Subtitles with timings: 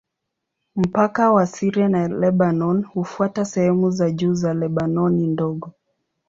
[0.75, 5.71] Mpaka wa Syria na Lebanoni hufuata sehemu za juu za Lebanoni Ndogo.